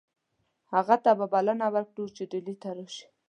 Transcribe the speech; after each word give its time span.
هغه 0.73 0.95
ته 1.03 1.11
به 1.17 1.25
بلنه 1.33 1.67
ورکړو 1.73 2.05
چې 2.15 2.23
ډهلي 2.31 2.55
ته 2.61 2.69
راشي. 2.77 3.05